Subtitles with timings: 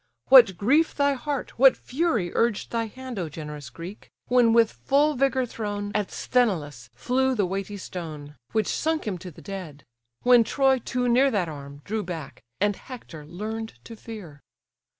[0.29, 4.09] What grief thy heart, what fury urged thy hand, O generous Greek!
[4.29, 9.29] when with full vigour thrown, At Sthenelaus flew the weighty stone, Which sunk him to
[9.29, 9.83] the dead:
[10.23, 14.41] when Troy, too near That arm, drew back; and Hector learn'd to fear.